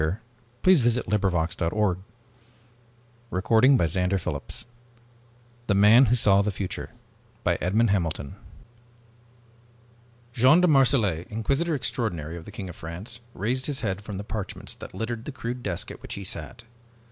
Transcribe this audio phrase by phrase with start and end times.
[0.01, 0.19] net
[0.63, 1.31] A Classic Reprint from
[1.61, 1.97] AMAZING STORIES,
[3.31, 4.65] October, 1930
[5.67, 6.89] The MAN who SAW the FUTURE
[7.43, 8.35] By EDMOND HAMILTON
[10.33, 14.23] Jean de Marselait, Inquisitor Extraordinary of the King of France, raised his head from the
[14.23, 16.63] parchments that littered the crude desk at which he sat.